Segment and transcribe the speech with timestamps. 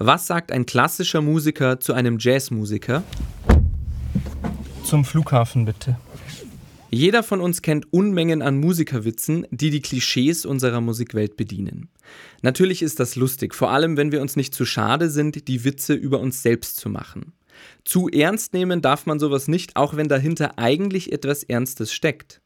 [0.00, 3.02] Was sagt ein klassischer Musiker zu einem Jazzmusiker?
[4.84, 5.98] Zum Flughafen bitte.
[6.88, 11.90] Jeder von uns kennt Unmengen an Musikerwitzen, die die Klischees unserer Musikwelt bedienen.
[12.42, 15.94] Natürlich ist das lustig, vor allem wenn wir uns nicht zu schade sind, die Witze
[15.94, 17.32] über uns selbst zu machen.
[17.84, 22.40] Zu ernst nehmen darf man sowas nicht, auch wenn dahinter eigentlich etwas Ernstes steckt.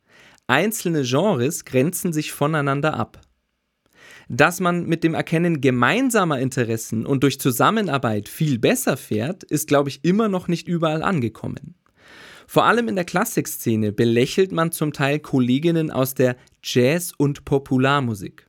[0.46, 3.21] Einzelne Genres grenzen sich voneinander ab.
[4.29, 9.90] Dass man mit dem Erkennen gemeinsamer Interessen und durch Zusammenarbeit viel besser fährt, ist, glaube
[9.90, 11.75] ich, immer noch nicht überall angekommen.
[12.46, 18.46] Vor allem in der Klassikszene belächelt man zum Teil Kolleginnen aus der Jazz- und Popularmusik.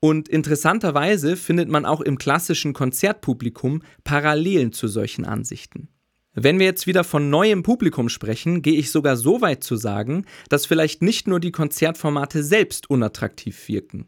[0.00, 5.88] Und interessanterweise findet man auch im klassischen Konzertpublikum Parallelen zu solchen Ansichten.
[6.34, 10.26] Wenn wir jetzt wieder von neuem Publikum sprechen, gehe ich sogar so weit zu sagen,
[10.48, 14.06] dass vielleicht nicht nur die Konzertformate selbst unattraktiv wirken.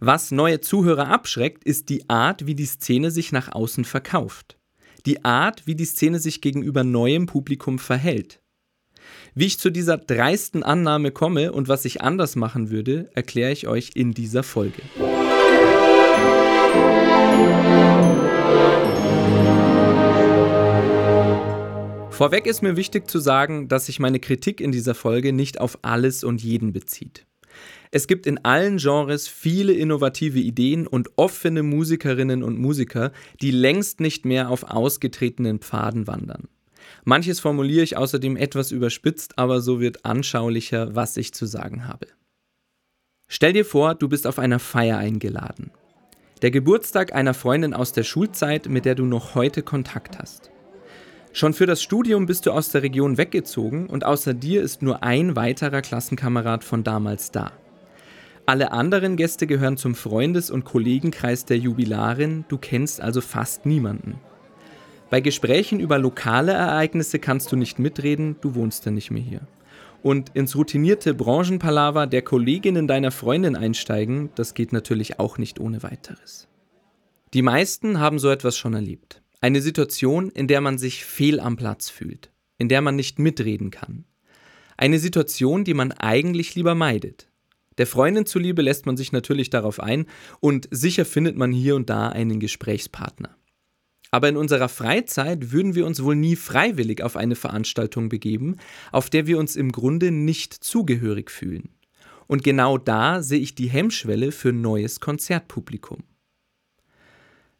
[0.00, 4.56] Was neue Zuhörer abschreckt, ist die Art, wie die Szene sich nach außen verkauft.
[5.06, 8.40] Die Art, wie die Szene sich gegenüber neuem Publikum verhält.
[9.34, 13.66] Wie ich zu dieser dreisten Annahme komme und was ich anders machen würde, erkläre ich
[13.66, 14.82] euch in dieser Folge.
[22.10, 25.78] Vorweg ist mir wichtig zu sagen, dass sich meine Kritik in dieser Folge nicht auf
[25.80, 27.26] alles und jeden bezieht.
[27.90, 34.00] Es gibt in allen Genres viele innovative Ideen und offene Musikerinnen und Musiker, die längst
[34.00, 36.48] nicht mehr auf ausgetretenen Pfaden wandern.
[37.04, 42.06] Manches formuliere ich außerdem etwas überspitzt, aber so wird anschaulicher, was ich zu sagen habe.
[43.28, 45.70] Stell dir vor, du bist auf einer Feier eingeladen.
[46.42, 50.50] Der Geburtstag einer Freundin aus der Schulzeit, mit der du noch heute Kontakt hast.
[51.32, 55.04] Schon für das Studium bist du aus der Region weggezogen und außer dir ist nur
[55.04, 57.52] ein weiterer Klassenkamerad von damals da.
[58.46, 64.18] Alle anderen Gäste gehören zum Freundes- und Kollegenkreis der Jubilarin, du kennst also fast niemanden.
[65.08, 69.40] Bei Gesprächen über lokale Ereignisse kannst du nicht mitreden, du wohnst ja nicht mehr hier.
[70.02, 75.84] Und ins routinierte Branchenpalaver der Kolleginnen deiner Freundin einsteigen, das geht natürlich auch nicht ohne
[75.84, 76.48] weiteres.
[77.34, 79.22] Die meisten haben so etwas schon erlebt.
[79.42, 83.70] Eine Situation, in der man sich fehl am Platz fühlt, in der man nicht mitreden
[83.70, 84.04] kann.
[84.76, 87.30] Eine Situation, die man eigentlich lieber meidet.
[87.78, 90.04] Der Freundin zuliebe lässt man sich natürlich darauf ein
[90.40, 93.34] und sicher findet man hier und da einen Gesprächspartner.
[94.10, 98.56] Aber in unserer Freizeit würden wir uns wohl nie freiwillig auf eine Veranstaltung begeben,
[98.92, 101.70] auf der wir uns im Grunde nicht zugehörig fühlen.
[102.26, 106.02] Und genau da sehe ich die Hemmschwelle für neues Konzertpublikum.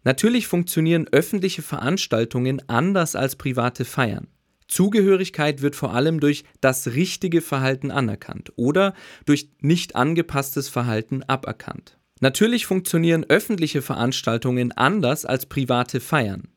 [0.02, 4.28] Natürlich funktionieren öffentliche Veranstaltungen anders als private Feiern.
[4.66, 8.94] Zugehörigkeit wird vor allem durch das richtige Verhalten anerkannt oder
[9.26, 11.98] durch nicht angepasstes Verhalten aberkannt.
[12.20, 16.48] Natürlich funktionieren öffentliche Veranstaltungen anders als private Feiern.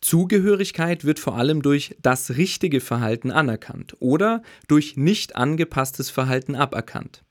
[0.00, 7.22] Zugehörigkeit wird vor allem durch das richtige Verhalten anerkannt oder durch nicht angepasstes Verhalten aberkannt.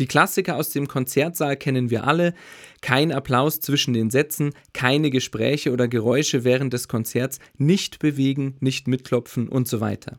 [0.00, 2.34] Die Klassiker aus dem Konzertsaal kennen wir alle.
[2.80, 8.88] Kein Applaus zwischen den Sätzen, keine Gespräche oder Geräusche während des Konzerts, nicht bewegen, nicht
[8.88, 10.18] mitklopfen und so weiter.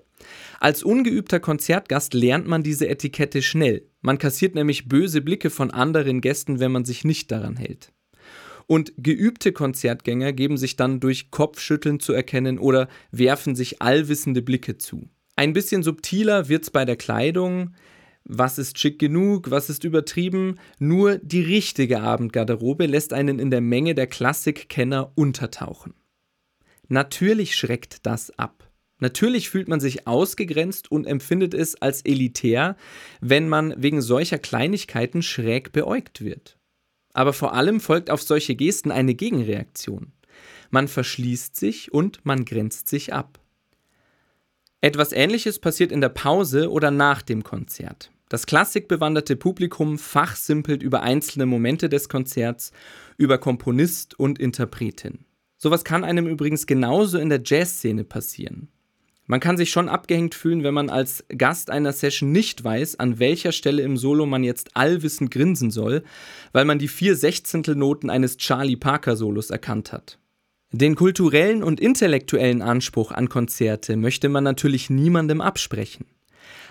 [0.60, 3.86] Als ungeübter Konzertgast lernt man diese Etikette schnell.
[4.02, 7.92] Man kassiert nämlich böse Blicke von anderen Gästen, wenn man sich nicht daran hält.
[8.68, 14.78] Und geübte Konzertgänger geben sich dann durch Kopfschütteln zu erkennen oder werfen sich allwissende Blicke
[14.78, 15.10] zu.
[15.36, 17.76] Ein bisschen subtiler wird's bei der Kleidung
[18.26, 20.60] was ist schick genug, was ist übertrieben.
[20.80, 25.94] Nur die richtige Abendgarderobe lässt einen in der Menge der Klassikkenner untertauchen.
[26.88, 28.70] Natürlich schreckt das ab.
[29.00, 32.76] Natürlich fühlt man sich ausgegrenzt und empfindet es als elitär,
[33.22, 36.58] wenn man wegen solcher Kleinigkeiten schräg beäugt wird.
[37.14, 40.14] Aber vor allem folgt auf solche Gesten eine Gegenreaktion.
[40.70, 43.40] Man verschließt sich und man grenzt sich ab.
[44.82, 48.12] Etwas Ähnliches passiert in der Pause oder nach dem Konzert.
[48.30, 52.72] Das klassikbewanderte Publikum fachsimpelt über einzelne Momente des Konzerts,
[53.18, 55.26] über Komponist und Interpretin.
[55.58, 58.70] Sowas kann einem übrigens genauso in der Jazzszene passieren.
[59.28, 63.18] Man kann sich schon abgehängt fühlen, wenn man als Gast einer Session nicht weiß, an
[63.18, 66.04] welcher Stelle im Solo man jetzt allwissend grinsen soll,
[66.52, 70.20] weil man die vier Sechzehntelnoten eines Charlie Parker Solos erkannt hat.
[70.72, 76.06] Den kulturellen und intellektuellen Anspruch an Konzerte möchte man natürlich niemandem absprechen.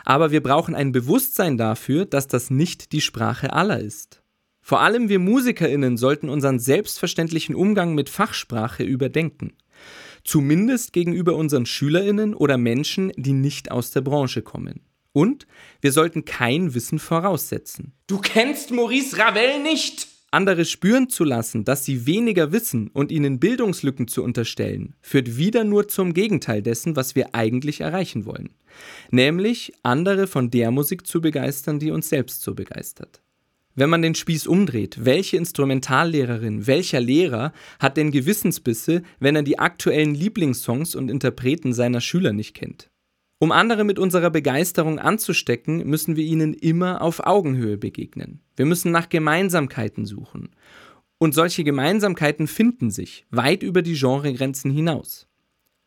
[0.04, 4.22] Aber wir brauchen ein Bewusstsein dafür, dass das nicht die Sprache aller ist.
[4.60, 9.54] Vor allem wir Musikerinnen sollten unseren selbstverständlichen Umgang mit Fachsprache überdenken.
[10.24, 14.80] Zumindest gegenüber unseren Schülerinnen oder Menschen, die nicht aus der Branche kommen.
[15.12, 15.46] Und
[15.80, 17.92] wir sollten kein Wissen voraussetzen.
[18.06, 20.08] Du kennst Maurice Ravel nicht?
[20.34, 25.62] Andere spüren zu lassen, dass sie weniger wissen und ihnen Bildungslücken zu unterstellen, führt wieder
[25.62, 28.50] nur zum Gegenteil dessen, was wir eigentlich erreichen wollen.
[29.12, 33.22] Nämlich andere von der Musik zu begeistern, die uns selbst so begeistert.
[33.76, 39.60] Wenn man den Spieß umdreht, welche Instrumentallehrerin, welcher Lehrer hat denn Gewissensbisse, wenn er die
[39.60, 42.90] aktuellen Lieblingssongs und Interpreten seiner Schüler nicht kennt?
[43.44, 48.40] Um andere mit unserer Begeisterung anzustecken, müssen wir ihnen immer auf Augenhöhe begegnen.
[48.56, 50.48] Wir müssen nach Gemeinsamkeiten suchen.
[51.18, 55.26] Und solche Gemeinsamkeiten finden sich weit über die Genregrenzen hinaus.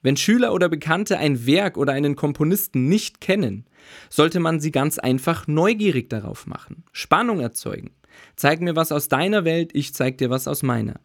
[0.04, 3.66] Wenn Schüler oder Bekannte ein Werk oder einen Komponisten nicht kennen,
[4.12, 7.96] sollte man sie ganz einfach neugierig darauf machen, Spannung erzeugen.
[8.36, 11.00] Zeig mir was aus deiner Welt, ich zeig dir was aus meiner.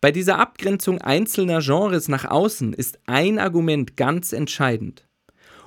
[0.00, 5.06] Bei dieser Abgrenzung einzelner Genres nach außen ist ein Argument ganz entscheidend.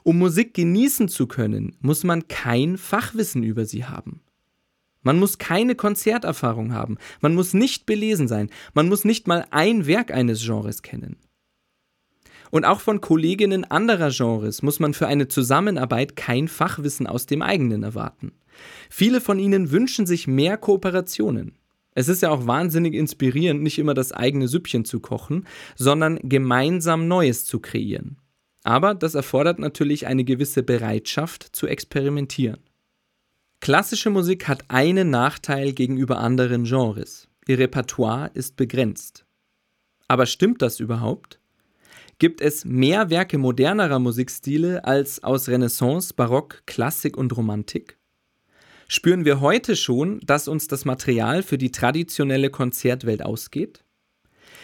[0.04, 4.22] Um Musik genießen zu können, muss man kein Fachwissen über sie haben.
[5.02, 9.86] Man muss keine Konzerterfahrung haben, man muss nicht belesen sein, man muss nicht mal ein
[9.86, 11.18] Werk eines Genres kennen.
[12.52, 17.42] Und auch von Kolleginnen anderer Genres muss man für eine Zusammenarbeit kein Fachwissen aus dem
[17.42, 18.34] eigenen erwarten.
[18.90, 21.58] Viele von ihnen wünschen sich mehr Kooperationen.
[21.96, 25.46] Es ist ja auch wahnsinnig inspirierend, nicht immer das eigene Süppchen zu kochen,
[25.76, 28.18] sondern gemeinsam Neues zu kreieren.
[28.64, 32.60] Aber das erfordert natürlich eine gewisse Bereitschaft zu experimentieren.
[33.60, 37.28] Klassische Musik hat einen Nachteil gegenüber anderen Genres.
[37.48, 39.26] Ihr Repertoire ist begrenzt.
[40.08, 41.40] Aber stimmt das überhaupt?
[42.20, 47.98] Gibt es mehr Werke modernerer Musikstile als aus Renaissance, Barock, Klassik und Romantik?
[48.88, 53.84] Spüren wir heute schon, dass uns das Material für die traditionelle Konzertwelt ausgeht?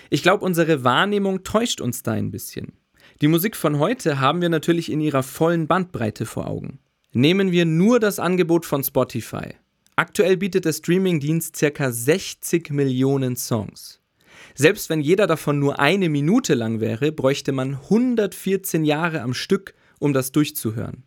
[0.09, 2.73] Ich glaube, unsere Wahrnehmung täuscht uns da ein bisschen.
[3.21, 6.79] Die Musik von heute haben wir natürlich in ihrer vollen Bandbreite vor Augen.
[7.11, 9.55] Nehmen wir nur das Angebot von Spotify.
[9.97, 11.91] Aktuell bietet der Streamingdienst ca.
[11.91, 13.99] 60 Millionen Songs.
[14.55, 19.73] Selbst wenn jeder davon nur eine Minute lang wäre, bräuchte man 114 Jahre am Stück,
[19.99, 21.03] um das durchzuhören.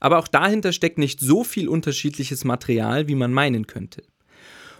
[0.00, 4.04] Aber auch dahinter steckt nicht so viel unterschiedliches Material, wie man meinen könnte.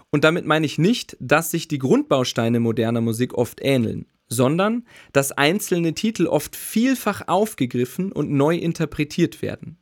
[0.08, 5.32] Und damit meine ich nicht, dass sich die Grundbausteine moderner Musik oft ähneln sondern dass
[5.32, 9.78] einzelne Titel oft vielfach aufgegriffen und neu interpretiert werden.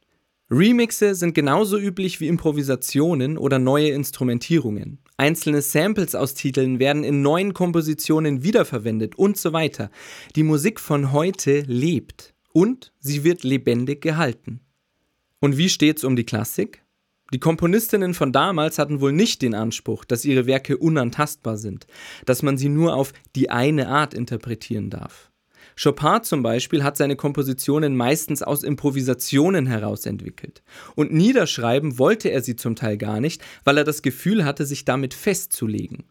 [0.51, 4.99] Remixe sind genauso üblich wie Improvisationen oder neue Instrumentierungen.
[5.17, 9.91] Einzelne Samples aus Titeln werden in neuen Kompositionen wiederverwendet und so weiter.
[10.37, 14.61] Die Musik von heute lebt und sie wird lebendig gehalten.
[15.41, 16.84] Und wie steht's um die Klassik?
[17.33, 21.87] Die Komponistinnen von damals hatten wohl nicht den Anspruch, dass ihre Werke unantastbar sind,
[22.27, 25.31] dass man sie nur auf die eine Art interpretieren darf.
[25.83, 30.63] Chopin zum Beispiel hat seine Kompositionen meistens aus Improvisationen heraus entwickelt.
[30.95, 34.85] Und niederschreiben wollte er sie zum Teil gar nicht, weil er das Gefühl hatte, sich
[34.85, 36.05] damit festzulegen.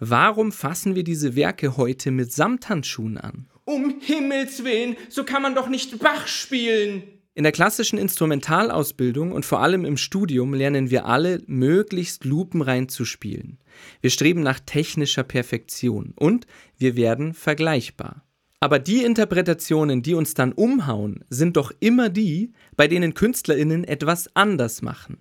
[0.00, 3.46] Warum fassen wir diese Werke heute mit Samthandschuhen an?
[3.64, 7.04] Um Himmels willen, so kann man doch nicht Bach spielen!
[7.34, 13.06] In der klassischen Instrumentalausbildung und vor allem im Studium lernen wir alle, möglichst lupenrein zu
[13.06, 13.58] spielen.
[14.02, 16.46] Wir streben nach technischer Perfektion und
[16.76, 18.22] wir werden vergleichbar.
[18.60, 24.28] Aber die Interpretationen, die uns dann umhauen, sind doch immer die, bei denen Künstlerinnen etwas
[24.36, 25.18] anders machen,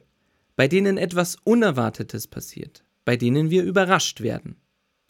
[0.57, 4.57] bei denen etwas Unerwartetes passiert, bei denen wir überrascht werden.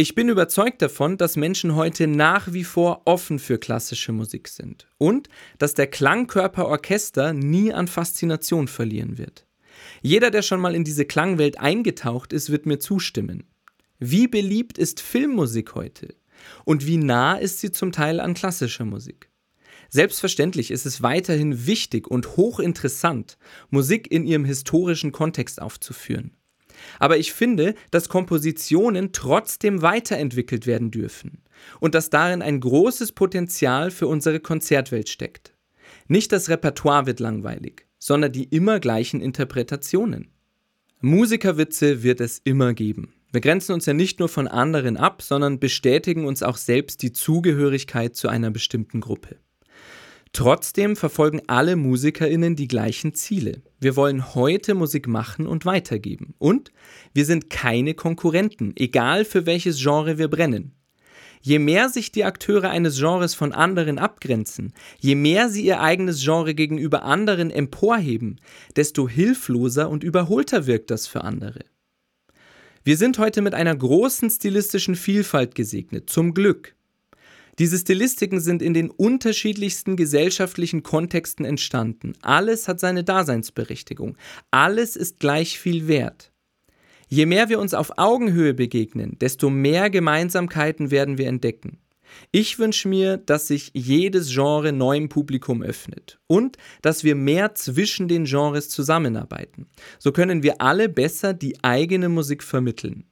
[0.01, 4.87] Ich bin überzeugt davon, dass Menschen heute nach wie vor offen für klassische Musik sind
[4.97, 9.45] und dass der Klangkörper Orchester nie an Faszination verlieren wird.
[10.01, 13.43] Jeder, der schon mal in diese Klangwelt eingetaucht ist, wird mir zustimmen.
[13.99, 16.15] Wie beliebt ist Filmmusik heute?
[16.65, 19.29] Und wie nah ist sie zum Teil an klassischer Musik?
[19.89, 23.37] Selbstverständlich ist es weiterhin wichtig und hochinteressant,
[23.69, 26.31] Musik in ihrem historischen Kontext aufzuführen.
[26.99, 31.43] Aber ich finde, dass Kompositionen trotzdem weiterentwickelt werden dürfen
[31.79, 35.53] und dass darin ein großes Potenzial für unsere Konzertwelt steckt.
[36.07, 40.29] Nicht das Repertoire wird langweilig, sondern die immer gleichen Interpretationen.
[40.99, 43.13] Musikerwitze wird es immer geben.
[43.31, 47.13] Wir grenzen uns ja nicht nur von anderen ab, sondern bestätigen uns auch selbst die
[47.13, 49.37] Zugehörigkeit zu einer bestimmten Gruppe.
[50.33, 53.61] Trotzdem verfolgen alle Musikerinnen die gleichen Ziele.
[53.79, 56.35] Wir wollen heute Musik machen und weitergeben.
[56.37, 56.71] Und
[57.13, 60.73] wir sind keine Konkurrenten, egal für welches Genre wir brennen.
[61.41, 66.23] Je mehr sich die Akteure eines Genres von anderen abgrenzen, je mehr sie ihr eigenes
[66.23, 68.39] Genre gegenüber anderen emporheben,
[68.75, 71.65] desto hilfloser und überholter wirkt das für andere.
[72.83, 76.75] Wir sind heute mit einer großen stilistischen Vielfalt gesegnet, zum Glück.
[77.61, 82.13] Diese Stilistiken sind in den unterschiedlichsten gesellschaftlichen Kontexten entstanden.
[82.23, 84.17] Alles hat seine Daseinsberechtigung.
[84.49, 86.31] Alles ist gleich viel wert.
[87.07, 91.77] Je mehr wir uns auf Augenhöhe begegnen, desto mehr Gemeinsamkeiten werden wir entdecken.
[92.31, 98.07] Ich wünsche mir, dass sich jedes Genre neuem Publikum öffnet und dass wir mehr zwischen
[98.07, 99.67] den Genres zusammenarbeiten.
[99.99, 103.05] So können wir alle besser die eigene Musik vermitteln.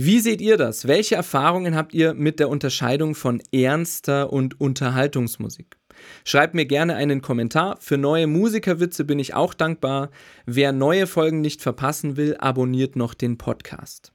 [0.00, 0.86] Wie seht ihr das?
[0.86, 5.76] Welche Erfahrungen habt ihr mit der Unterscheidung von ernster und Unterhaltungsmusik?
[6.24, 7.78] Schreibt mir gerne einen Kommentar.
[7.80, 10.10] Für neue Musikerwitze bin ich auch dankbar.
[10.46, 14.12] Wer neue Folgen nicht verpassen will, abonniert noch den Podcast.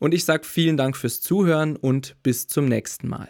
[0.00, 3.28] Und ich sage vielen Dank fürs Zuhören und bis zum nächsten Mal.